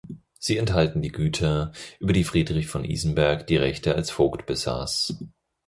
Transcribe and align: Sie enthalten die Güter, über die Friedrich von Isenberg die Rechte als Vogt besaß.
Sie 0.39 0.57
enthalten 0.57 1.03
die 1.03 1.11
Güter, 1.11 1.73
über 1.99 2.11
die 2.11 2.23
Friedrich 2.23 2.65
von 2.65 2.83
Isenberg 2.85 3.45
die 3.45 3.57
Rechte 3.57 3.93
als 3.93 4.09
Vogt 4.09 4.47
besaß. 4.47 5.13